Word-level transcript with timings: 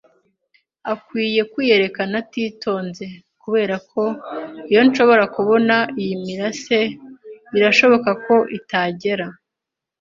akwiye 0.93 1.41
kwiyerekana 1.51 2.15
atitonze. 2.23 3.05
Kuberako 3.41 4.01
iyo 4.69 4.81
nshobora 4.87 5.23
kubona 5.35 5.75
iyi 6.01 6.13
mirase, 6.23 6.79
birashoboka 7.51 8.09
ko 8.25 8.35
itagera 8.57 9.27